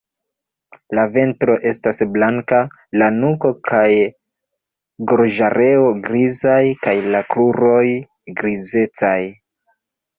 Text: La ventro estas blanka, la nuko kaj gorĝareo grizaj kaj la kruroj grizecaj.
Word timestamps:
La 0.99 1.01
ventro 1.17 1.57
estas 1.71 2.01
blanka, 2.15 2.61
la 3.03 3.11
nuko 3.19 3.53
kaj 3.73 3.85
gorĝareo 5.15 5.87
grizaj 6.11 6.61
kaj 6.89 6.99
la 7.13 7.25
kruroj 7.33 7.87
grizecaj. 8.43 9.19